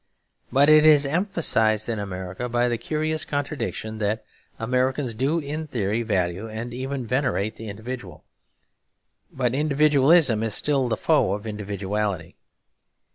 [0.51, 4.25] But it is emphasised in America by the curious contradiction that
[4.57, 8.23] Americans do in theory value and even venerate the individual.
[9.31, 12.35] But individualism is still the foe of individuality.